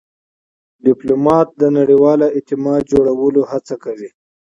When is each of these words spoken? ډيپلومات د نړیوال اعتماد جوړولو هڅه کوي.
ډيپلومات 0.85 1.47
د 1.61 1.63
نړیوال 1.77 2.19
اعتماد 2.35 2.81
جوړولو 2.91 3.41
هڅه 3.51 3.75
کوي. 3.83 4.09